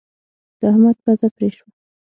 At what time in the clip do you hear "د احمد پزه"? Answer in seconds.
0.59-1.27